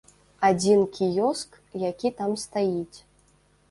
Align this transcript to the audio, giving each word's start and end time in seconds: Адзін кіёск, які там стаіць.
Адзін 0.49 0.81
кіёск, 0.97 1.61
які 1.87 2.15
там 2.23 2.31
стаіць. 2.49 2.99